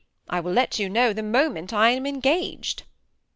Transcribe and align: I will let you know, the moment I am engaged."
I 0.27 0.39
will 0.39 0.51
let 0.51 0.79
you 0.79 0.89
know, 0.89 1.13
the 1.13 1.21
moment 1.21 1.71
I 1.73 1.91
am 1.91 2.07
engaged." 2.07 2.85